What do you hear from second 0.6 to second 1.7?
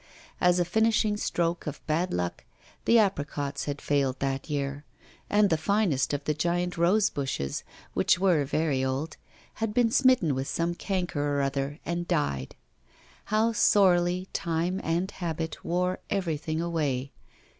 finishing stroke